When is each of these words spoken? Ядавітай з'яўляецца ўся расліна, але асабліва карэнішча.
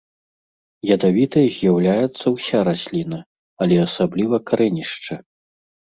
Ядавітай 0.95 1.45
з'яўляецца 1.59 2.25
ўся 2.39 2.65
расліна, 2.73 3.23
але 3.63 3.75
асабліва 3.87 4.45
карэнішча. 4.53 5.15